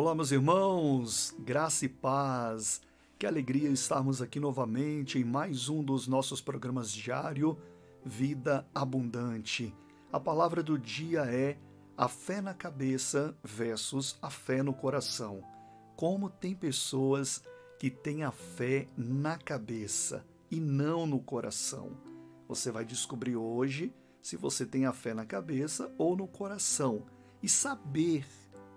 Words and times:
Olá, 0.00 0.14
meus 0.14 0.32
irmãos, 0.32 1.36
graça 1.40 1.84
e 1.84 1.88
paz. 1.90 2.80
Que 3.18 3.26
alegria 3.26 3.68
estarmos 3.68 4.22
aqui 4.22 4.40
novamente 4.40 5.18
em 5.18 5.24
mais 5.24 5.68
um 5.68 5.84
dos 5.84 6.08
nossos 6.08 6.40
programas 6.40 6.90
diário 6.90 7.58
Vida 8.02 8.66
Abundante. 8.74 9.74
A 10.10 10.18
palavra 10.18 10.62
do 10.62 10.78
dia 10.78 11.26
é 11.26 11.58
a 11.98 12.08
fé 12.08 12.40
na 12.40 12.54
cabeça 12.54 13.36
versus 13.44 14.16
a 14.22 14.30
fé 14.30 14.62
no 14.62 14.72
coração. 14.72 15.44
Como 15.96 16.30
tem 16.30 16.54
pessoas 16.54 17.44
que 17.78 17.90
têm 17.90 18.22
a 18.22 18.30
fé 18.30 18.88
na 18.96 19.36
cabeça 19.36 20.24
e 20.50 20.58
não 20.58 21.06
no 21.06 21.20
coração. 21.20 21.90
Você 22.48 22.70
vai 22.70 22.86
descobrir 22.86 23.36
hoje 23.36 23.92
se 24.22 24.34
você 24.34 24.64
tem 24.64 24.86
a 24.86 24.94
fé 24.94 25.12
na 25.12 25.26
cabeça 25.26 25.94
ou 25.98 26.16
no 26.16 26.26
coração 26.26 27.04
e 27.42 27.50
saber 27.50 28.24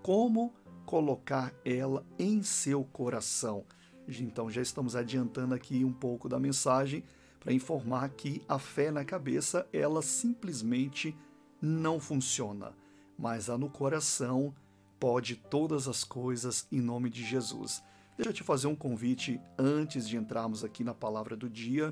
como 0.01 0.53
colocar 0.93 1.51
ela 1.65 2.05
em 2.19 2.43
seu 2.43 2.83
coração. 2.83 3.65
Então 4.07 4.47
já 4.51 4.61
estamos 4.61 4.95
adiantando 4.95 5.55
aqui 5.55 5.83
um 5.83 5.91
pouco 5.91 6.29
da 6.29 6.39
mensagem 6.39 7.03
para 7.39 7.51
informar 7.51 8.09
que 8.09 8.43
a 8.47 8.59
fé 8.59 8.91
na 8.91 9.03
cabeça 9.03 9.67
ela 9.73 10.03
simplesmente 10.03 11.17
não 11.59 11.99
funciona, 11.99 12.73
mas 13.17 13.49
a 13.49 13.57
no 13.57 13.71
coração 13.71 14.53
pode 14.99 15.35
todas 15.35 15.87
as 15.87 16.03
coisas 16.03 16.67
em 16.71 16.79
nome 16.79 17.09
de 17.09 17.25
Jesus. 17.25 17.83
Deixa 18.15 18.29
eu 18.29 18.33
te 18.35 18.43
fazer 18.43 18.67
um 18.67 18.75
convite 18.75 19.41
antes 19.57 20.07
de 20.07 20.15
entrarmos 20.15 20.63
aqui 20.63 20.83
na 20.83 20.93
palavra 20.93 21.35
do 21.35 21.49
dia. 21.49 21.91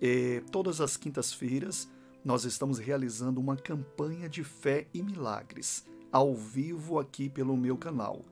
É, 0.00 0.42
todas 0.50 0.80
as 0.80 0.96
quintas-feiras 0.96 1.86
nós 2.24 2.46
estamos 2.46 2.78
realizando 2.78 3.38
uma 3.38 3.58
campanha 3.58 4.30
de 4.30 4.42
fé 4.42 4.86
e 4.94 5.02
milagres 5.02 5.84
ao 6.12 6.34
vivo 6.34 6.98
aqui 6.98 7.28
pelo 7.28 7.56
meu 7.56 7.76
canal, 7.76 8.24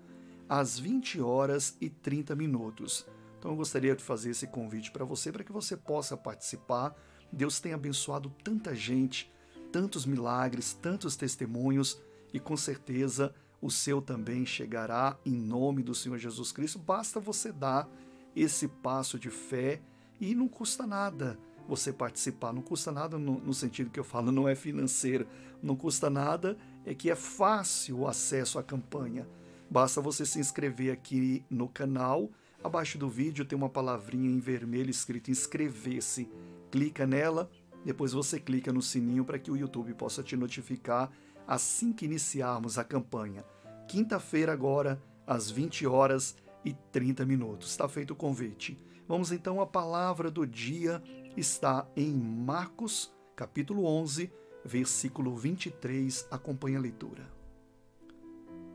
às 0.48 0.78
20 0.78 1.20
horas 1.20 1.76
e 1.80 1.88
30 1.88 2.34
minutos. 2.34 3.06
Então 3.38 3.52
eu 3.52 3.56
gostaria 3.56 3.94
de 3.94 4.02
fazer 4.02 4.30
esse 4.30 4.46
convite 4.46 4.90
para 4.90 5.04
você, 5.04 5.30
para 5.30 5.44
que 5.44 5.52
você 5.52 5.76
possa 5.76 6.16
participar. 6.16 6.94
Deus 7.32 7.60
tem 7.60 7.72
abençoado 7.72 8.32
tanta 8.42 8.74
gente, 8.74 9.32
tantos 9.70 10.04
milagres, 10.04 10.72
tantos 10.72 11.14
testemunhos, 11.14 12.00
e 12.32 12.40
com 12.40 12.56
certeza 12.56 13.34
o 13.60 13.70
seu 13.70 14.00
também 14.02 14.44
chegará 14.44 15.16
em 15.24 15.34
nome 15.34 15.82
do 15.82 15.94
Senhor 15.94 16.18
Jesus 16.18 16.52
Cristo. 16.52 16.78
Basta 16.78 17.20
você 17.20 17.52
dar 17.52 17.88
esse 18.34 18.68
passo 18.68 19.18
de 19.18 19.30
fé 19.30 19.80
e 20.20 20.34
não 20.34 20.48
custa 20.48 20.86
nada 20.86 21.38
você 21.68 21.92
participar. 21.92 22.52
Não 22.52 22.62
custa 22.62 22.90
nada 22.90 23.18
no, 23.18 23.38
no, 23.38 23.52
sentido 23.52 23.90
que 23.90 24.00
eu 24.00 24.04
falo, 24.04 24.32
não 24.32 24.48
é 24.48 24.54
financeiro. 24.54 25.26
Não 25.62 25.76
custa 25.76 26.08
nada, 26.08 26.56
é 26.86 26.94
que 26.94 27.10
é 27.10 27.14
fácil 27.14 28.00
o 28.00 28.08
acesso 28.08 28.58
à 28.58 28.62
campanha. 28.62 29.28
Basta 29.70 30.00
você 30.00 30.24
se 30.24 30.40
inscrever 30.40 30.92
aqui 30.92 31.44
no 31.50 31.68
canal. 31.68 32.30
Abaixo 32.64 32.96
do 32.96 33.08
vídeo 33.08 33.44
tem 33.44 33.56
uma 33.56 33.68
palavrinha 33.68 34.30
em 34.30 34.40
vermelho 34.40 34.90
escrito 34.90 35.30
inscrever-se. 35.30 36.28
Clica 36.70 37.06
nela, 37.06 37.50
depois 37.84 38.12
você 38.12 38.40
clica 38.40 38.72
no 38.72 38.80
sininho 38.80 39.24
para 39.24 39.38
que 39.38 39.50
o 39.50 39.56
YouTube 39.56 39.92
possa 39.94 40.22
te 40.22 40.36
notificar 40.36 41.10
assim 41.46 41.92
que 41.92 42.04
iniciarmos 42.04 42.78
a 42.78 42.84
campanha. 42.84 43.44
Quinta-feira 43.86 44.52
agora, 44.52 45.00
às 45.26 45.50
20 45.50 45.86
horas 45.86 46.36
e 46.64 46.72
30 46.92 47.24
minutos. 47.24 47.70
Está 47.70 47.88
feito 47.88 48.12
o 48.12 48.16
convite. 48.16 48.78
Vamos 49.06 49.32
então 49.32 49.60
à 49.60 49.66
palavra 49.66 50.30
do 50.30 50.46
dia 50.46 51.02
está 51.38 51.88
em 51.96 52.12
Marcos, 52.12 53.14
capítulo 53.36 53.84
11, 53.84 54.32
versículo 54.64 55.36
23. 55.36 56.26
Acompanhe 56.30 56.76
a 56.76 56.80
leitura. 56.80 57.28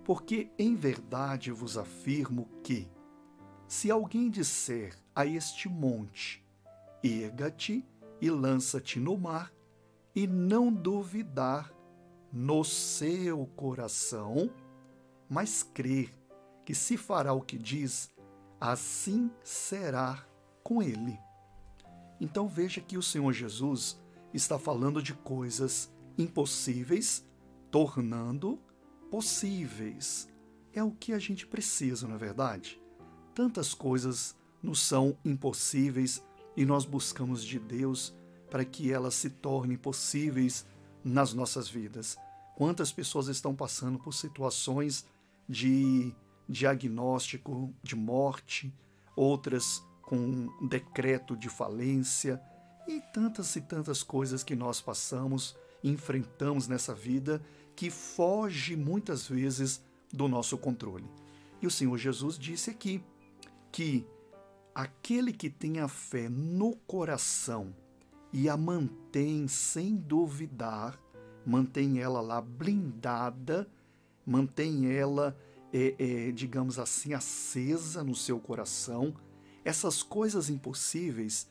Porque 0.04 0.50
em 0.58 0.76
verdade 0.76 1.52
vos 1.52 1.78
afirmo 1.78 2.50
que, 2.64 2.90
se 3.68 3.92
alguém 3.92 4.30
disser 4.30 4.96
a 5.16 5.26
este 5.26 5.68
monte, 5.68 6.44
erga-te 7.04 7.86
e 8.22 8.30
lança-te 8.30 9.00
no 9.00 9.18
mar, 9.18 9.52
e 10.16 10.28
não 10.28 10.72
duvidar 10.72 11.74
no 12.32 12.64
seu 12.64 13.46
coração, 13.56 14.50
mas 15.30 15.64
crer 15.64 16.14
que 16.64 16.74
se 16.74 16.96
fará 16.98 17.34
o 17.34 17.42
que 17.42 17.58
diz, 17.58 18.12
assim 18.60 19.30
será 19.44 20.26
com 20.64 20.82
ele. 20.82 21.20
Então 22.24 22.48
veja 22.48 22.80
que 22.80 22.98
o 22.98 23.04
Senhor 23.04 23.34
Jesus 23.34 24.00
está 24.34 24.58
falando 24.58 25.04
de 25.04 25.14
coisas 25.14 25.94
impossíveis, 26.18 27.28
tornando 27.70 28.58
possíveis. 29.12 30.30
É 30.72 30.82
o 30.82 30.92
que 30.92 31.12
a 31.12 31.20
gente 31.20 31.46
precisa, 31.46 32.08
não 32.08 32.16
é 32.16 32.18
verdade? 32.18 32.82
Tantas 33.36 33.74
coisas 33.74 34.38
nos 34.62 34.80
são 34.80 35.18
impossíveis 35.26 36.24
e 36.56 36.64
nós 36.64 36.86
buscamos 36.86 37.44
de 37.44 37.60
Deus 37.60 38.16
para 38.50 38.64
que 38.64 38.90
elas 38.90 39.16
se 39.16 39.30
tornem 39.30 39.78
possíveis 39.78 40.66
nas 41.04 41.34
nossas 41.34 41.68
vidas. 41.68 42.16
Quantas 42.56 42.90
pessoas 42.90 43.28
estão 43.28 43.54
passando 43.54 44.00
por 44.00 44.14
situações 44.14 45.06
de 45.50 46.16
diagnóstico 46.48 47.76
de 47.84 47.98
morte, 47.98 48.74
outras 49.14 49.84
com 50.14 50.48
um 50.62 50.68
decreto 50.68 51.36
de 51.36 51.50
falência 51.50 52.40
e 52.88 53.02
tantas 53.12 53.56
e 53.56 53.62
tantas 53.62 54.04
coisas 54.04 54.44
que 54.44 54.56
nós 54.56 54.80
passamos 54.80 55.56
enfrentamos 55.84 56.68
nessa 56.68 56.94
vida 56.94 57.42
que 57.76 57.90
foge 57.90 58.76
muitas 58.76 59.28
vezes 59.28 59.84
do 60.14 60.28
nosso 60.28 60.56
controle. 60.56 61.10
E 61.60 61.66
o 61.66 61.72
Senhor 61.72 61.98
Jesus 61.98 62.38
disse 62.38 62.70
aqui 62.70 63.04
que 63.72 64.06
aquele 64.76 65.34
que 65.34 65.50
tem 65.50 65.80
a 65.80 65.88
fé 65.88 66.30
no 66.30 66.76
coração 66.86 67.76
e 68.32 68.48
a 68.48 68.56
mantém 68.56 69.48
sem 69.48 69.96
duvidar, 69.96 70.96
mantém 71.44 72.00
ela 72.00 72.22
lá 72.22 72.40
blindada, 72.40 73.68
mantém 74.24 74.92
ela, 74.92 75.36
é, 75.74 75.96
é, 75.98 76.32
digamos 76.32 76.78
assim, 76.78 77.16
acesa 77.16 78.04
no 78.04 78.14
seu 78.14 78.40
coração, 78.40 79.16
essas 79.64 80.04
coisas 80.04 80.50
impossíveis, 80.50 81.48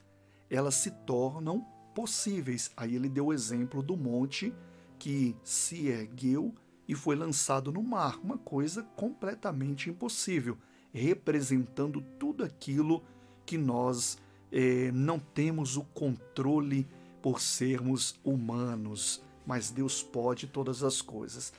elas 0.50 0.74
se 0.74 0.90
tornam 0.90 1.66
possíveis. 1.94 2.70
Aí 2.76 2.94
ele 2.94 3.08
deu 3.08 3.26
o 3.26 3.32
exemplo 3.32 3.82
do 3.82 3.96
monte 3.96 4.54
que 4.98 5.34
se 5.42 5.88
ergueu 5.88 6.54
e 6.86 6.94
foi 6.94 7.16
lançado 7.16 7.72
no 7.72 7.82
mar, 7.82 8.18
uma 8.22 8.38
coisa 8.38 8.82
completamente 8.96 9.88
impossível, 9.88 10.58
representando 10.92 12.02
tudo 12.18 12.44
aquilo 12.44 13.02
que 13.46 13.56
nós 13.56 14.18
eh, 14.50 14.90
não 14.92 15.18
temos 15.18 15.76
o 15.76 15.84
controle 15.84 16.86
por 17.22 17.40
sermos 17.40 18.20
humanos, 18.24 19.22
mas 19.46 19.70
Deus 19.70 20.02
pode 20.02 20.46
todas 20.46 20.82
as 20.82 21.00
coisas. 21.00 21.52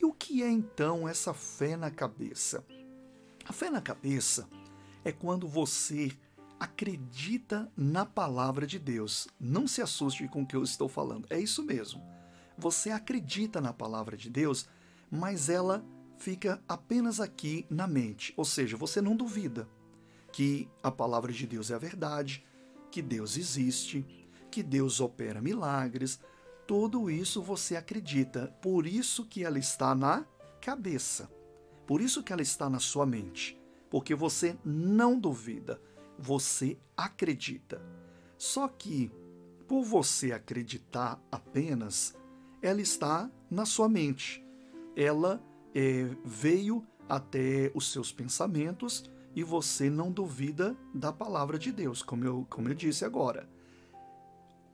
E 0.00 0.04
o 0.04 0.12
que 0.12 0.42
é 0.42 0.50
então 0.50 1.08
essa 1.08 1.34
fé 1.34 1.76
na 1.76 1.90
cabeça? 1.90 2.64
A 3.44 3.52
fé 3.52 3.68
na 3.68 3.80
cabeça 3.80 4.48
é 5.08 5.12
quando 5.12 5.48
você 5.48 6.12
acredita 6.60 7.72
na 7.74 8.04
palavra 8.04 8.66
de 8.66 8.78
Deus. 8.78 9.26
Não 9.40 9.66
se 9.66 9.80
assuste 9.80 10.28
com 10.28 10.42
o 10.42 10.46
que 10.46 10.54
eu 10.54 10.62
estou 10.62 10.86
falando. 10.86 11.26
É 11.30 11.40
isso 11.40 11.62
mesmo. 11.62 12.02
Você 12.58 12.90
acredita 12.90 13.58
na 13.58 13.72
palavra 13.72 14.18
de 14.18 14.28
Deus, 14.28 14.68
mas 15.10 15.48
ela 15.48 15.82
fica 16.18 16.62
apenas 16.68 17.20
aqui 17.20 17.64
na 17.70 17.86
mente. 17.86 18.34
Ou 18.36 18.44
seja, 18.44 18.76
você 18.76 19.00
não 19.00 19.16
duvida 19.16 19.66
que 20.30 20.68
a 20.82 20.90
palavra 20.90 21.32
de 21.32 21.46
Deus 21.46 21.70
é 21.70 21.74
a 21.74 21.78
verdade, 21.78 22.44
que 22.90 23.00
Deus 23.00 23.38
existe, 23.38 24.04
que 24.50 24.62
Deus 24.62 25.00
opera 25.00 25.40
milagres. 25.40 26.20
Tudo 26.66 27.10
isso 27.10 27.40
você 27.40 27.76
acredita. 27.76 28.48
Por 28.60 28.86
isso 28.86 29.24
que 29.24 29.42
ela 29.42 29.58
está 29.58 29.94
na 29.94 30.26
cabeça. 30.60 31.30
Por 31.86 32.02
isso 32.02 32.22
que 32.22 32.30
ela 32.30 32.42
está 32.42 32.68
na 32.68 32.78
sua 32.78 33.06
mente 33.06 33.58
porque 33.90 34.14
você 34.14 34.56
não 34.64 35.18
duvida, 35.18 35.80
você 36.18 36.78
acredita. 36.96 37.80
Só 38.36 38.68
que, 38.68 39.10
por 39.66 39.82
você 39.82 40.32
acreditar 40.32 41.20
apenas, 41.30 42.14
ela 42.62 42.80
está 42.80 43.30
na 43.50 43.64
sua 43.64 43.88
mente. 43.88 44.44
Ela 44.96 45.42
é, 45.74 46.08
veio 46.24 46.86
até 47.08 47.70
os 47.74 47.90
seus 47.92 48.12
pensamentos 48.12 49.10
e 49.34 49.42
você 49.42 49.88
não 49.88 50.10
duvida 50.10 50.76
da 50.92 51.12
palavra 51.12 51.58
de 51.58 51.70
Deus, 51.70 52.02
como 52.02 52.24
eu, 52.24 52.46
como 52.50 52.68
eu 52.68 52.74
disse 52.74 53.04
agora. 53.04 53.48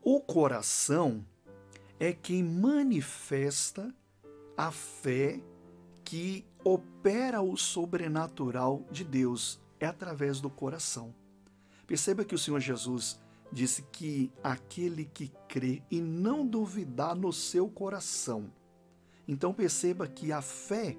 O 0.02 0.20
coração 0.20 1.24
é 1.98 2.12
quem 2.12 2.42
manifesta 2.42 3.94
a 4.56 4.70
fé 4.70 5.40
que 6.04 6.44
opera 6.62 7.42
o 7.42 7.56
sobrenatural 7.56 8.82
de 8.90 9.04
Deus 9.04 9.60
é 9.80 9.86
através 9.86 10.40
do 10.40 10.50
coração. 10.50 11.14
Perceba 11.86 12.24
que 12.24 12.34
o 12.34 12.38
Senhor 12.38 12.60
Jesus 12.60 13.20
disse 13.50 13.82
que 13.92 14.32
aquele 14.42 15.04
que 15.04 15.30
crê 15.48 15.82
e 15.90 16.00
não 16.00 16.46
duvidar 16.46 17.14
no 17.14 17.32
seu 17.32 17.68
coração. 17.68 18.50
Então 19.28 19.52
perceba 19.52 20.06
que 20.06 20.32
a 20.32 20.42
fé 20.42 20.96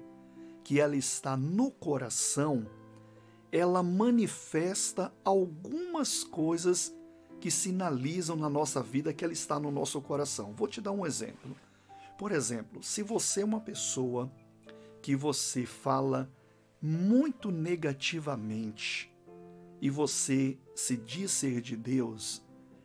que 0.64 0.80
ela 0.80 0.96
está 0.96 1.36
no 1.36 1.70
coração, 1.70 2.66
ela 3.52 3.82
manifesta 3.82 5.12
algumas 5.24 6.24
coisas 6.24 6.92
que 7.40 7.50
sinalizam 7.50 8.34
na 8.34 8.48
nossa 8.48 8.82
vida 8.82 9.12
que 9.12 9.24
ela 9.24 9.32
está 9.32 9.60
no 9.60 9.70
nosso 9.70 10.00
coração. 10.00 10.52
Vou 10.54 10.66
te 10.66 10.80
dar 10.80 10.92
um 10.92 11.06
exemplo. 11.06 11.56
Por 12.18 12.32
exemplo, 12.32 12.82
se 12.82 13.02
você 13.02 13.42
é 13.42 13.44
uma 13.44 13.60
pessoa 13.60 14.30
que 15.02 15.14
você 15.16 15.64
fala 15.64 16.30
muito 16.80 17.50
negativamente 17.50 19.12
e 19.80 19.90
você 19.90 20.58
se 20.74 20.96
diz 20.96 21.30
ser 21.30 21.60
de 21.60 21.76
Deus, 21.76 22.42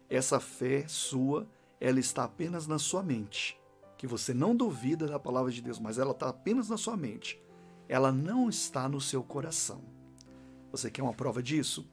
essa 0.09 0.39
fé 0.39 0.87
sua, 0.87 1.47
ela 1.79 1.99
está 1.99 2.23
apenas 2.23 2.67
na 2.67 2.77
sua 2.77 3.01
mente. 3.01 3.59
Que 3.97 4.07
você 4.07 4.33
não 4.33 4.55
duvida 4.55 5.07
da 5.07 5.19
palavra 5.19 5.51
de 5.51 5.61
Deus, 5.61 5.79
mas 5.79 5.97
ela 5.97 6.11
está 6.11 6.29
apenas 6.29 6.69
na 6.69 6.77
sua 6.77 6.97
mente. 6.97 7.41
Ela 7.87 8.11
não 8.11 8.49
está 8.49 8.89
no 8.89 8.99
seu 8.99 9.23
coração. 9.23 9.83
Você 10.71 10.89
quer 10.89 11.03
uma 11.03 11.13
prova 11.13 11.41
disso? 11.41 11.87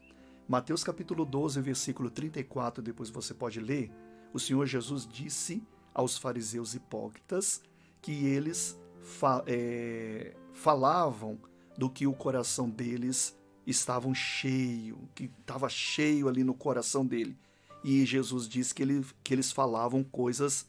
Mateus 0.48 0.82
capítulo 0.82 1.24
12, 1.24 1.60
versículo 1.60 2.10
34, 2.10 2.82
depois 2.82 3.10
você 3.10 3.34
pode 3.34 3.60
ler. 3.60 3.90
O 4.32 4.40
Senhor 4.40 4.66
Jesus 4.66 5.06
disse 5.06 5.62
aos 5.92 6.16
fariseus 6.16 6.74
hipócritas 6.74 7.62
que 8.00 8.26
eles 8.26 8.78
fa 9.08 9.42
é, 9.46 10.34
falavam 10.52 11.38
do 11.76 11.88
que 11.88 12.06
o 12.06 12.12
coração 12.12 12.68
deles 12.68 13.36
estavam 13.66 14.14
cheio, 14.14 15.08
que 15.14 15.30
estava 15.40 15.68
cheio 15.68 16.28
ali 16.28 16.44
no 16.44 16.54
coração 16.54 17.04
dele. 17.04 17.36
E 17.84 18.04
Jesus 18.04 18.48
disse 18.48 18.74
que, 18.74 18.82
ele, 18.82 19.04
que 19.22 19.32
eles 19.32 19.50
falavam 19.52 20.02
coisas 20.04 20.66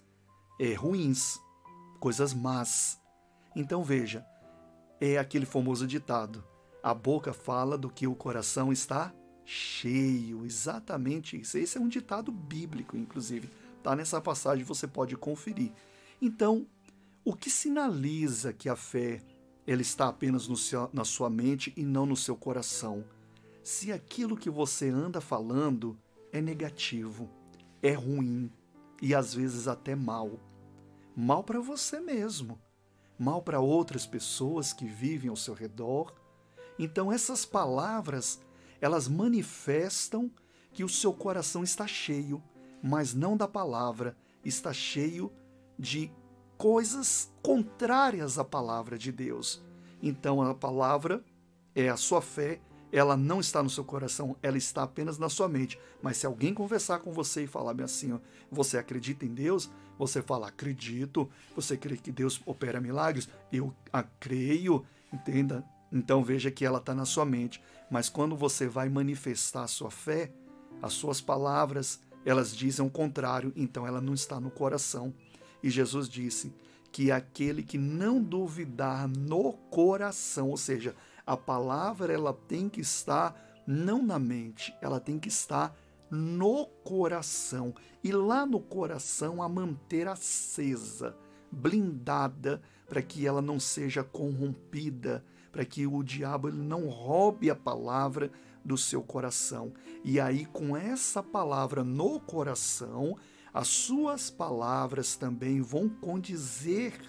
é, 0.59 0.73
ruins, 0.73 1.39
coisas 1.99 2.33
más. 2.33 2.99
Então 3.55 3.83
veja, 3.83 4.25
é 5.01 5.17
aquele 5.17 5.45
famoso 5.45 5.85
ditado: 5.85 6.43
a 6.81 6.93
boca 6.93 7.33
fala 7.33 7.77
do 7.77 7.89
que 7.89 8.07
o 8.07 8.15
coração 8.15 8.71
está 8.71 9.13
cheio. 9.43 10.45
Exatamente 10.45 11.39
isso. 11.39 11.57
Esse 11.57 11.77
é 11.77 11.81
um 11.81 11.87
ditado 11.87 12.31
bíblico, 12.31 12.95
inclusive. 12.95 13.49
Tá 13.81 13.95
nessa 13.95 14.21
passagem, 14.21 14.63
você 14.63 14.87
pode 14.87 15.15
conferir. 15.15 15.71
Então, 16.21 16.67
o 17.23 17.35
que 17.35 17.49
sinaliza 17.49 18.53
que 18.53 18.69
a 18.69 18.75
fé 18.75 19.21
ela 19.67 19.81
está 19.81 20.07
apenas 20.07 20.43
seu, 20.59 20.89
na 20.93 21.03
sua 21.05 21.29
mente 21.29 21.73
e 21.75 21.83
não 21.83 22.05
no 22.05 22.15
seu 22.15 22.35
coração? 22.35 23.03
Se 23.61 23.91
aquilo 23.91 24.37
que 24.37 24.49
você 24.49 24.89
anda 24.89 25.21
falando 25.21 25.97
é 26.31 26.41
negativo, 26.41 27.29
é 27.81 27.91
ruim 27.93 28.51
e 29.01 29.13
às 29.13 29.33
vezes 29.33 29.67
até 29.67 29.95
mal. 29.95 30.39
Mal 31.15 31.43
para 31.43 31.59
você 31.59 31.99
mesmo, 31.99 32.59
mal 33.17 33.41
para 33.41 33.59
outras 33.59 34.05
pessoas 34.05 34.71
que 34.71 34.85
vivem 34.85 35.29
ao 35.29 35.35
seu 35.35 35.53
redor. 35.53 36.13
Então 36.77 37.11
essas 37.11 37.45
palavras, 37.45 38.41
elas 38.79 39.07
manifestam 39.07 40.31
que 40.71 40.83
o 40.83 40.89
seu 40.89 41.13
coração 41.13 41.63
está 41.63 41.85
cheio, 41.85 42.41
mas 42.81 43.13
não 43.13 43.35
da 43.35 43.47
palavra, 43.47 44.15
está 44.43 44.71
cheio 44.71 45.31
de 45.77 46.11
coisas 46.59 47.33
contrárias 47.41 48.37
à 48.37 48.43
palavra 48.43 48.99
de 48.99 49.11
Deus. 49.11 49.63
Então 50.03 50.41
a 50.41 50.53
palavra 50.53 51.23
é 51.73 51.89
a 51.89 51.97
sua 51.97 52.21
fé 52.21 52.61
ela 52.91 53.15
não 53.15 53.39
está 53.39 53.61
no 53.61 53.69
seu 53.69 53.83
coração, 53.83 54.35
ela 54.41 54.57
está 54.57 54.83
apenas 54.83 55.17
na 55.17 55.29
sua 55.29 55.47
mente. 55.47 55.79
Mas 56.01 56.17
se 56.17 56.25
alguém 56.25 56.53
conversar 56.53 56.99
com 56.99 57.11
você 57.11 57.43
e 57.43 57.47
falar 57.47 57.73
bem 57.73 57.85
assim, 57.85 58.13
ó, 58.13 58.19
você 58.51 58.77
acredita 58.77 59.25
em 59.25 59.33
Deus? 59.33 59.69
Você 59.97 60.21
fala, 60.21 60.47
acredito. 60.47 61.29
Você 61.55 61.77
crê 61.77 61.97
que 61.97 62.11
Deus 62.11 62.41
opera 62.45 62.81
milagres? 62.81 63.29
Eu 63.51 63.73
a 63.93 64.01
creio, 64.01 64.83
entenda? 65.13 65.63
Então 65.91 66.23
veja 66.23 66.49
que 66.49 66.65
ela 66.65 66.79
está 66.79 66.95
na 66.95 67.05
sua 67.05 67.25
mente. 67.25 67.61
Mas 67.91 68.09
quando 68.09 68.35
você 68.35 68.67
vai 68.67 68.89
manifestar 68.89 69.63
a 69.63 69.67
sua 69.67 69.91
fé, 69.91 70.31
as 70.81 70.93
suas 70.93 71.21
palavras, 71.21 71.99
elas 72.25 72.55
dizem 72.55 72.85
o 72.85 72.89
contrário, 72.89 73.51
então 73.55 73.85
ela 73.85 74.01
não 74.01 74.13
está 74.13 74.39
no 74.39 74.49
coração. 74.49 75.13
E 75.61 75.69
Jesus 75.69 76.07
disse 76.07 76.53
que 76.91 77.11
aquele 77.11 77.63
que 77.63 77.77
não 77.77 78.21
duvidar 78.21 79.07
no 79.07 79.53
coração, 79.69 80.49
ou 80.49 80.57
seja, 80.57 80.95
a 81.25 81.37
palavra 81.37 82.11
ela 82.13 82.33
tem 82.33 82.67
que 82.67 82.81
estar 82.81 83.35
não 83.67 84.01
na 84.01 84.17
mente, 84.17 84.73
ela 84.81 84.99
tem 84.99 85.19
que 85.19 85.27
estar 85.27 85.75
no 86.09 86.65
coração 86.83 87.73
e 88.03 88.11
lá 88.11 88.45
no 88.45 88.59
coração 88.59 89.43
a 89.43 89.47
manter 89.47 90.07
acesa, 90.07 91.15
blindada 91.51 92.61
para 92.87 93.01
que 93.01 93.27
ela 93.27 93.41
não 93.41 93.59
seja 93.59 94.03
corrompida, 94.03 95.23
para 95.51 95.63
que 95.63 95.85
o 95.85 96.01
diabo 96.01 96.47
ele 96.47 96.57
não 96.57 96.87
roube 96.87 97.49
a 97.49 97.55
palavra 97.55 98.31
do 98.65 98.77
seu 98.77 99.03
coração. 99.03 99.71
E 100.03 100.19
aí 100.19 100.45
com 100.45 100.75
essa 100.75 101.21
palavra 101.21 101.83
no 101.83 102.19
coração, 102.19 103.15
as 103.53 103.67
suas 103.67 104.29
palavras 104.29 105.15
também 105.15 105.61
vão 105.61 105.89
condizer 105.89 106.99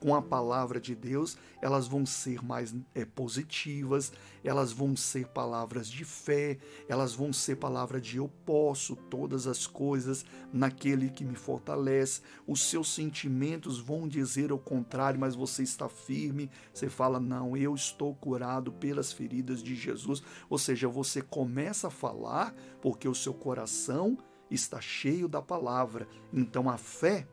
com 0.00 0.14
a 0.14 0.22
palavra 0.22 0.80
de 0.80 0.94
Deus, 0.94 1.36
elas 1.60 1.86
vão 1.86 2.06
ser 2.06 2.42
mais 2.42 2.74
é, 2.94 3.04
positivas, 3.04 4.10
elas 4.42 4.72
vão 4.72 4.96
ser 4.96 5.26
palavras 5.28 5.88
de 5.88 6.04
fé, 6.06 6.58
elas 6.88 7.14
vão 7.14 7.32
ser 7.32 7.56
palavra 7.56 8.00
de 8.00 8.16
eu 8.16 8.28
posso 8.46 8.96
todas 8.96 9.46
as 9.46 9.66
coisas 9.66 10.24
naquele 10.50 11.10
que 11.10 11.22
me 11.22 11.34
fortalece. 11.34 12.22
Os 12.46 12.62
seus 12.62 12.92
sentimentos 12.92 13.78
vão 13.78 14.08
dizer 14.08 14.50
o 14.50 14.58
contrário, 14.58 15.20
mas 15.20 15.34
você 15.34 15.62
está 15.62 15.88
firme. 15.88 16.50
Você 16.72 16.88
fala: 16.88 17.20
Não, 17.20 17.54
eu 17.54 17.74
estou 17.74 18.14
curado 18.14 18.72
pelas 18.72 19.12
feridas 19.12 19.62
de 19.62 19.74
Jesus. 19.74 20.22
Ou 20.48 20.56
seja, 20.56 20.88
você 20.88 21.20
começa 21.20 21.88
a 21.88 21.90
falar 21.90 22.54
porque 22.80 23.06
o 23.06 23.14
seu 23.14 23.34
coração 23.34 24.16
está 24.50 24.80
cheio 24.80 25.28
da 25.28 25.40
palavra. 25.40 26.08
Então 26.32 26.68
a 26.68 26.76
fé, 26.76 27.26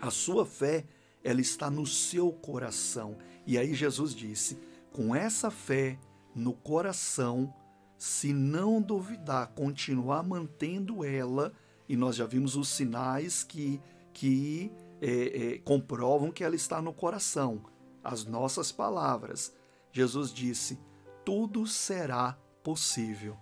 a 0.00 0.10
sua 0.10 0.46
fé, 0.46 0.84
ela 1.22 1.40
está 1.40 1.70
no 1.70 1.86
seu 1.86 2.32
coração. 2.32 3.16
E 3.46 3.58
aí 3.58 3.74
Jesus 3.74 4.14
disse: 4.14 4.58
com 4.92 5.14
essa 5.14 5.50
fé 5.50 5.98
no 6.34 6.52
coração, 6.52 7.52
se 7.98 8.32
não 8.32 8.80
duvidar, 8.80 9.48
continuar 9.48 10.22
mantendo 10.22 11.04
ela, 11.04 11.52
e 11.88 11.96
nós 11.96 12.16
já 12.16 12.26
vimos 12.26 12.56
os 12.56 12.68
sinais 12.68 13.42
que, 13.42 13.80
que 14.12 14.70
é, 15.00 15.54
é, 15.54 15.58
comprovam 15.58 16.30
que 16.30 16.44
ela 16.44 16.54
está 16.54 16.80
no 16.80 16.92
coração, 16.92 17.62
as 18.02 18.24
nossas 18.24 18.70
palavras. 18.70 19.52
Jesus 19.92 20.32
disse: 20.32 20.78
tudo 21.24 21.66
será 21.66 22.38
possível. 22.62 23.36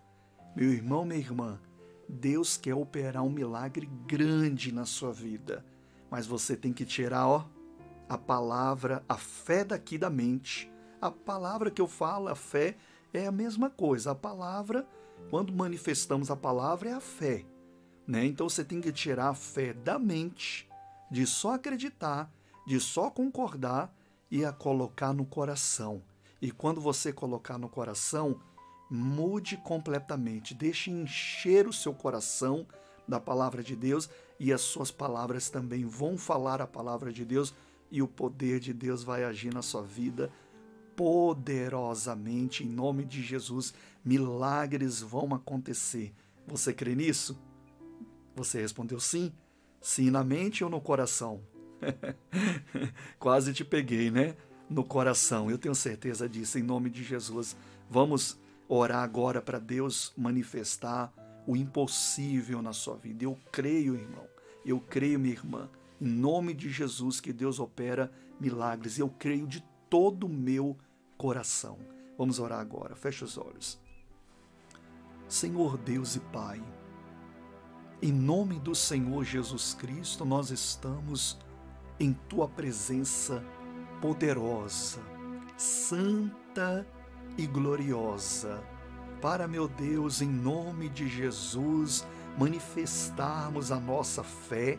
Meu 0.56 0.72
irmão, 0.72 1.04
minha 1.04 1.18
irmã, 1.18 1.60
Deus 2.08 2.56
quer 2.56 2.74
operar 2.74 3.22
um 3.22 3.30
milagre 3.30 3.86
grande 4.06 4.72
na 4.72 4.84
sua 4.84 5.12
vida, 5.12 5.64
mas 6.10 6.26
você 6.26 6.56
tem 6.56 6.72
que 6.72 6.84
tirar, 6.84 7.26
ó, 7.26 7.46
a 8.08 8.18
palavra, 8.18 9.04
a 9.08 9.16
fé 9.16 9.64
daqui 9.64 9.96
da 9.96 10.10
mente. 10.10 10.70
A 11.00 11.10
palavra 11.10 11.70
que 11.70 11.80
eu 11.80 11.88
falo, 11.88 12.28
a 12.28 12.34
fé, 12.34 12.76
é 13.12 13.26
a 13.26 13.32
mesma 13.32 13.70
coisa. 13.70 14.10
A 14.10 14.14
palavra, 14.14 14.86
quando 15.30 15.52
manifestamos 15.52 16.30
a 16.30 16.36
palavra, 16.36 16.90
é 16.90 16.92
a 16.92 17.00
fé. 17.00 17.44
Né? 18.06 18.26
Então 18.26 18.48
você 18.48 18.64
tem 18.64 18.80
que 18.80 18.92
tirar 18.92 19.28
a 19.28 19.34
fé 19.34 19.72
da 19.72 19.98
mente, 19.98 20.68
de 21.10 21.26
só 21.26 21.54
acreditar, 21.54 22.30
de 22.66 22.78
só 22.80 23.10
concordar 23.10 23.94
e 24.30 24.44
a 24.44 24.52
colocar 24.52 25.12
no 25.12 25.24
coração. 25.24 26.02
E 26.40 26.50
quando 26.50 26.80
você 26.80 27.12
colocar 27.12 27.56
no 27.56 27.68
coração, 27.68 28.38
mude 28.90 29.56
completamente, 29.56 30.54
deixe 30.54 30.90
encher 30.90 31.66
o 31.66 31.72
seu 31.72 31.92
coração 31.92 32.66
da 33.06 33.20
palavra 33.20 33.62
de 33.62 33.76
Deus 33.76 34.08
e 34.38 34.52
as 34.52 34.60
suas 34.60 34.90
palavras 34.90 35.50
também 35.50 35.84
vão 35.84 36.16
falar 36.16 36.60
a 36.60 36.66
palavra 36.66 37.12
de 37.12 37.24
Deus 37.24 37.54
e 37.90 38.02
o 38.02 38.08
poder 38.08 38.60
de 38.60 38.72
Deus 38.72 39.02
vai 39.02 39.24
agir 39.24 39.52
na 39.52 39.62
sua 39.62 39.82
vida 39.82 40.30
poderosamente 40.96 42.64
em 42.64 42.68
nome 42.68 43.04
de 43.04 43.22
Jesus. 43.22 43.74
Milagres 44.04 45.00
vão 45.00 45.34
acontecer. 45.34 46.12
Você 46.46 46.72
crê 46.72 46.94
nisso? 46.94 47.38
Você 48.36 48.60
respondeu 48.60 49.00
sim? 49.00 49.32
Sim 49.80 50.10
na 50.10 50.24
mente 50.24 50.62
ou 50.64 50.70
no 50.70 50.80
coração? 50.80 51.40
Quase 53.18 53.52
te 53.52 53.64
peguei, 53.64 54.10
né? 54.10 54.36
No 54.68 54.84
coração. 54.84 55.50
Eu 55.50 55.58
tenho 55.58 55.74
certeza 55.74 56.28
disso 56.28 56.58
em 56.58 56.62
nome 56.62 56.90
de 56.90 57.02
Jesus. 57.02 57.56
Vamos 57.90 58.38
orar 58.68 59.02
agora 59.02 59.40
para 59.40 59.58
Deus 59.58 60.12
manifestar 60.16 61.12
o 61.46 61.56
impossível 61.56 62.62
na 62.62 62.72
sua 62.72 62.96
vida. 62.96 63.24
Eu 63.24 63.38
creio, 63.52 63.94
irmão. 63.94 64.26
Eu 64.64 64.80
creio, 64.80 65.18
minha 65.18 65.34
irmã 65.34 65.68
em 66.00 66.08
nome 66.08 66.52
de 66.52 66.70
Jesus, 66.70 67.20
que 67.20 67.32
Deus 67.32 67.58
opera 67.58 68.12
milagres. 68.38 68.98
Eu 68.98 69.08
creio 69.08 69.46
de 69.46 69.64
todo 69.88 70.24
o 70.24 70.28
meu 70.28 70.76
coração. 71.16 71.78
Vamos 72.18 72.38
orar 72.38 72.60
agora. 72.60 72.94
Feche 72.94 73.24
os 73.24 73.38
olhos. 73.38 73.80
Senhor 75.28 75.78
Deus 75.78 76.16
e 76.16 76.20
Pai, 76.20 76.62
em 78.02 78.12
nome 78.12 78.58
do 78.58 78.74
Senhor 78.74 79.24
Jesus 79.24 79.72
Cristo, 79.74 80.24
nós 80.24 80.50
estamos 80.50 81.38
em 81.98 82.12
tua 82.12 82.46
presença 82.46 83.42
poderosa, 84.02 85.00
santa 85.56 86.86
e 87.36 87.46
gloriosa. 87.46 88.62
Para, 89.20 89.48
meu 89.48 89.66
Deus, 89.66 90.20
em 90.20 90.28
nome 90.28 90.88
de 90.88 91.08
Jesus, 91.08 92.06
manifestarmos 92.38 93.72
a 93.72 93.80
nossa 93.80 94.22
fé 94.22 94.78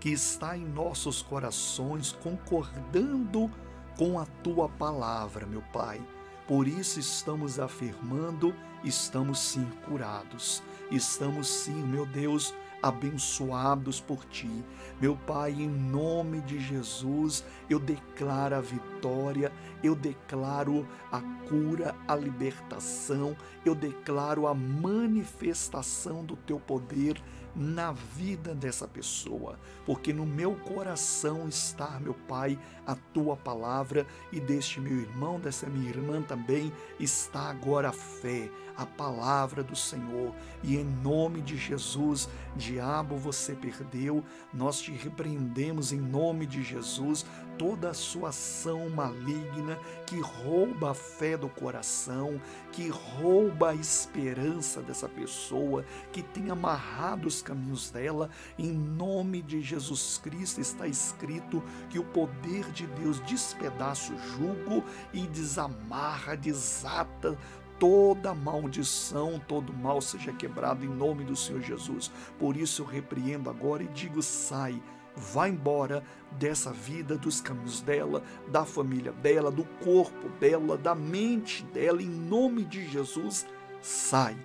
que 0.00 0.10
está 0.10 0.56
em 0.56 0.64
nossos 0.64 1.22
corações, 1.22 2.12
concordando 2.12 3.50
com 3.96 4.18
a 4.18 4.26
tua 4.42 4.68
palavra, 4.68 5.46
meu 5.46 5.62
Pai. 5.72 6.00
Por 6.48 6.66
isso 6.66 6.98
estamos 6.98 7.60
afirmando, 7.60 8.54
estamos 8.82 9.38
sim 9.38 9.64
curados, 9.86 10.62
estamos 10.90 11.46
sim, 11.48 11.82
meu 11.84 12.04
Deus, 12.04 12.52
abençoados 12.82 14.00
por 14.00 14.24
ti. 14.24 14.64
Meu 15.00 15.16
Pai, 15.16 15.52
em 15.52 15.68
nome 15.68 16.40
de 16.40 16.58
Jesus, 16.58 17.44
eu 17.70 17.78
declaro 17.78 18.56
a 18.56 18.60
vitória, 18.60 19.52
eu 19.82 19.94
declaro 19.94 20.86
a 21.10 21.20
cura, 21.48 21.94
a 22.08 22.16
libertação, 22.16 23.36
eu 23.64 23.74
declaro 23.74 24.46
a 24.46 24.54
manifestação 24.54 26.24
do 26.24 26.36
teu 26.36 26.58
poder 26.58 27.22
na 27.54 27.92
vida 27.92 28.54
dessa 28.54 28.88
pessoa, 28.88 29.58
porque 29.84 30.12
no 30.12 30.24
meu 30.24 30.54
coração 30.54 31.46
está, 31.48 32.00
meu 32.00 32.14
Pai, 32.14 32.58
a 32.86 32.94
tua 32.94 33.36
palavra 33.36 34.06
e 34.30 34.40
deste 34.40 34.80
meu 34.80 34.98
irmão, 34.98 35.38
dessa 35.38 35.66
minha 35.66 35.90
irmã 35.90 36.22
também 36.22 36.72
está 36.98 37.50
agora 37.50 37.90
a 37.90 37.92
fé, 37.92 38.50
a 38.76 38.86
palavra 38.86 39.62
do 39.62 39.76
Senhor. 39.76 40.34
E 40.62 40.76
em 40.76 40.84
nome 40.84 41.40
de 41.40 41.56
Jesus, 41.56 42.28
diabo, 42.56 43.16
você 43.16 43.54
perdeu, 43.54 44.24
nós 44.52 44.80
te 44.80 44.92
repreendemos 44.92 45.92
em 45.92 46.00
nome 46.00 46.46
de 46.46 46.62
Jesus 46.62 47.24
toda 47.58 47.90
a 47.90 47.94
sua 47.94 48.30
ação 48.30 48.88
maligna 48.90 49.78
que 50.06 50.18
rouba 50.20 50.90
a 50.90 50.94
fé 50.94 51.36
do 51.36 51.48
coração, 51.48 52.40
que 52.72 52.88
rouba 52.88 53.70
a 53.70 53.74
esperança 53.74 54.80
dessa 54.80 55.08
pessoa, 55.08 55.84
que 56.12 56.22
tem 56.22 56.50
amarrado 56.50 57.28
os 57.28 57.42
caminhos 57.42 57.90
dela. 57.90 58.30
Em 58.58 58.72
nome 58.72 59.42
de 59.42 59.60
Jesus 59.60 60.20
Cristo 60.22 60.60
está 60.60 60.86
escrito 60.86 61.62
que 61.88 61.98
o 61.98 62.04
poder 62.04 62.70
de 62.72 62.86
Deus 62.86 63.20
despedaça 63.20 64.12
o 64.12 64.18
jugo 64.18 64.84
e 65.12 65.26
desamarra, 65.26 66.36
desata 66.36 67.38
toda 67.82 68.32
maldição, 68.32 69.42
todo 69.48 69.72
mal 69.72 70.00
seja 70.00 70.32
quebrado 70.32 70.84
em 70.84 70.88
nome 70.88 71.24
do 71.24 71.34
Senhor 71.34 71.60
Jesus. 71.60 72.12
Por 72.38 72.56
isso 72.56 72.82
eu 72.82 72.86
repreendo 72.86 73.50
agora 73.50 73.82
e 73.82 73.88
digo: 73.88 74.22
sai, 74.22 74.80
vá 75.16 75.48
embora 75.48 76.04
dessa 76.38 76.70
vida, 76.70 77.18
dos 77.18 77.40
caminhos 77.40 77.80
dela, 77.80 78.22
da 78.46 78.64
família 78.64 79.10
dela, 79.10 79.50
do 79.50 79.64
corpo 79.82 80.28
dela, 80.38 80.78
da 80.78 80.94
mente 80.94 81.64
dela, 81.74 82.00
em 82.00 82.08
nome 82.08 82.64
de 82.64 82.88
Jesus, 82.88 83.48
sai, 83.80 84.36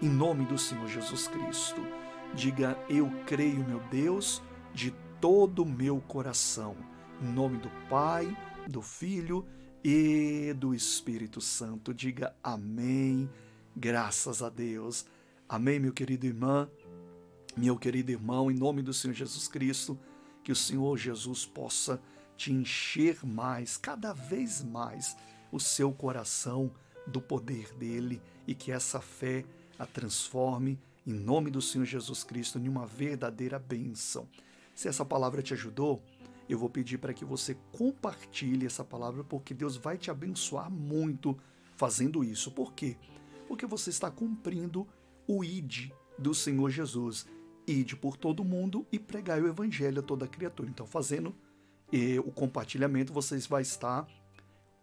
em 0.00 0.08
nome 0.08 0.44
do 0.44 0.56
Senhor 0.56 0.86
Jesus 0.86 1.26
Cristo. 1.26 1.84
Diga: 2.32 2.78
Eu 2.88 3.10
creio, 3.26 3.66
meu 3.66 3.80
Deus, 3.90 4.40
de 4.72 4.92
todo 5.20 5.64
o 5.64 5.68
meu 5.68 6.00
coração. 6.00 6.76
Em 7.20 7.26
nome 7.26 7.56
do 7.56 7.70
Pai, 7.88 8.36
do 8.68 8.80
Filho 8.80 9.44
e 9.84 10.54
do 10.54 10.74
Espírito 10.74 11.42
Santo. 11.42 11.92
Diga 11.92 12.34
amém, 12.42 13.28
graças 13.76 14.42
a 14.42 14.48
Deus. 14.48 15.04
Amém, 15.46 15.78
meu 15.78 15.92
querido 15.92 16.24
irmã, 16.24 16.70
meu 17.54 17.76
querido 17.76 18.10
irmão, 18.10 18.50
em 18.50 18.54
nome 18.54 18.80
do 18.80 18.94
Senhor 18.94 19.12
Jesus 19.12 19.46
Cristo, 19.46 19.98
que 20.42 20.50
o 20.50 20.56
Senhor 20.56 20.96
Jesus 20.96 21.44
possa 21.44 22.00
te 22.34 22.50
encher 22.50 23.24
mais, 23.24 23.76
cada 23.76 24.14
vez 24.14 24.64
mais, 24.64 25.16
o 25.52 25.60
seu 25.60 25.92
coração 25.92 26.72
do 27.06 27.20
poder 27.20 27.74
dele 27.74 28.22
e 28.46 28.54
que 28.54 28.72
essa 28.72 29.00
fé 29.00 29.44
a 29.78 29.84
transforme, 29.84 30.80
em 31.06 31.12
nome 31.12 31.50
do 31.50 31.60
Senhor 31.60 31.84
Jesus 31.84 32.24
Cristo, 32.24 32.58
em 32.58 32.68
uma 32.68 32.86
verdadeira 32.86 33.58
bênção. 33.58 34.26
Se 34.74 34.88
essa 34.88 35.04
palavra 35.04 35.42
te 35.42 35.52
ajudou, 35.52 36.02
eu 36.48 36.58
vou 36.58 36.68
pedir 36.68 36.98
para 36.98 37.14
que 37.14 37.24
você 37.24 37.56
compartilhe 37.72 38.66
essa 38.66 38.84
palavra, 38.84 39.24
porque 39.24 39.54
Deus 39.54 39.76
vai 39.76 39.96
te 39.96 40.10
abençoar 40.10 40.70
muito 40.70 41.38
fazendo 41.76 42.22
isso. 42.22 42.50
Por 42.50 42.72
quê? 42.72 42.96
Porque 43.48 43.66
você 43.66 43.90
está 43.90 44.10
cumprindo 44.10 44.86
o 45.26 45.42
ID 45.42 45.90
do 46.18 46.34
Senhor 46.34 46.70
Jesus. 46.70 47.26
Ide 47.66 47.96
por 47.96 48.16
todo 48.16 48.44
mundo 48.44 48.86
e 48.92 48.98
pregai 48.98 49.40
o 49.40 49.48
evangelho 49.48 50.00
a 50.00 50.02
toda 50.02 50.28
criatura. 50.28 50.68
Então, 50.68 50.86
fazendo 50.86 51.34
e 51.92 52.18
o 52.18 52.32
compartilhamento, 52.32 53.12
vocês 53.12 53.46
vai 53.46 53.62
estar 53.62 54.06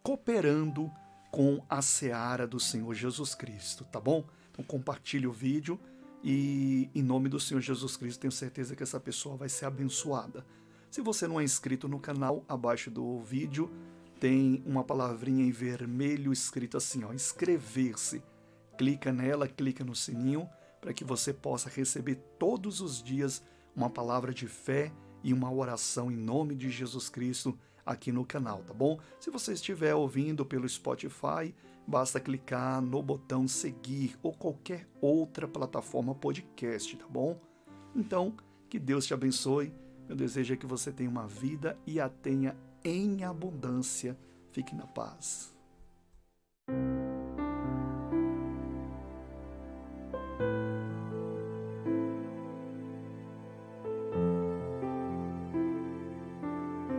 cooperando 0.01 0.89
com 1.31 1.63
a 1.69 1.81
seara 1.81 2.47
do 2.47 2.59
Senhor 2.59 2.93
Jesus 2.93 3.35
Cristo, 3.35 3.85
tá 3.85 3.99
bom? 3.99 4.25
Então 4.51 4.63
compartilhe 4.63 5.27
o 5.27 5.31
vídeo 5.31 5.79
e 6.23 6.89
em 6.93 7.01
nome 7.01 7.29
do 7.29 7.39
Senhor 7.39 7.61
Jesus 7.61 7.95
Cristo 7.97 8.19
tenho 8.19 8.31
certeza 8.31 8.75
que 8.75 8.83
essa 8.83 8.99
pessoa 8.99 9.35
vai 9.35 9.49
ser 9.49 9.65
abençoada. 9.65 10.45
Se 10.91 10.99
você 10.99 11.25
não 11.25 11.39
é 11.39 11.43
inscrito 11.45 11.87
no 11.87 12.01
canal, 12.01 12.43
abaixo 12.49 12.91
do 12.91 13.17
vídeo 13.21 13.71
tem 14.19 14.61
uma 14.65 14.83
palavrinha 14.83 15.45
em 15.45 15.49
vermelho 15.49 16.33
escrito 16.33 16.75
assim, 16.75 17.05
ó, 17.05 17.13
inscrever-se. 17.13 18.21
Clica 18.77 19.13
nela, 19.13 19.47
clica 19.47 19.85
no 19.85 19.95
sininho 19.95 20.49
para 20.81 20.93
que 20.93 21.05
você 21.05 21.33
possa 21.33 21.69
receber 21.69 22.15
todos 22.37 22.81
os 22.81 23.01
dias 23.01 23.41
uma 23.73 23.89
palavra 23.89 24.33
de 24.33 24.47
fé 24.47 24.91
e 25.23 25.31
uma 25.31 25.49
oração 25.49 26.11
em 26.11 26.17
nome 26.17 26.55
de 26.55 26.69
Jesus 26.69 27.07
Cristo 27.07 27.57
aqui 27.85 28.11
no 28.11 28.25
canal, 28.25 28.61
tá 28.61 28.73
bom? 28.73 28.99
Se 29.17 29.31
você 29.31 29.53
estiver 29.53 29.95
ouvindo 29.95 30.45
pelo 30.45 30.67
Spotify, 30.67 31.55
basta 31.87 32.19
clicar 32.19 32.81
no 32.81 33.01
botão 33.01 33.47
seguir 33.47 34.17
ou 34.21 34.33
qualquer 34.33 34.85
outra 34.99 35.47
plataforma 35.47 36.13
podcast, 36.13 36.97
tá 36.97 37.07
bom? 37.07 37.39
Então, 37.95 38.35
que 38.69 38.77
Deus 38.77 39.05
te 39.05 39.13
abençoe 39.13 39.73
meu 40.07 40.15
desejo 40.15 40.53
é 40.53 40.57
que 40.57 40.65
você 40.65 40.91
tenha 40.91 41.09
uma 41.09 41.27
vida 41.27 41.77
e 41.85 41.99
a 41.99 42.09
tenha 42.09 42.55
em 42.83 43.23
abundância. 43.23 44.17
Fique 44.51 44.75
na 44.75 44.85
paz. 44.85 45.50